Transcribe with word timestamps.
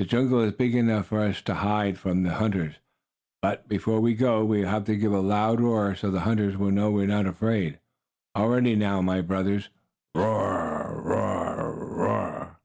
The 0.00 0.06
jungle 0.06 0.40
is 0.40 0.54
big 0.54 0.74
enough 0.74 1.06
for 1.06 1.20
us 1.20 1.40
to 1.42 1.54
hide 1.54 1.96
from 1.96 2.24
the 2.24 2.32
hunters. 2.32 2.80
But, 3.40 3.68
before 3.68 4.00
we 4.00 4.14
go, 4.16 4.44
we 4.44 4.62
will 4.64 4.80
give 4.80 5.12
a 5.12 5.20
loud 5.20 5.60
roar 5.60 5.94
so 5.94 6.10
the 6.10 6.22
hunters 6.26 6.56
will 6.56 6.72
know 6.72 6.90
we 6.90 7.04
are 7.04 7.06
not 7.06 7.26
afraid. 7.26 7.78
All 8.34 8.48
ready 8.48 8.74
now, 8.74 9.00
my 9.02 9.20
brothers. 9.20 9.68
Roar! 10.16 11.00
Roar! 11.00 11.76
Roar!" 11.78 12.58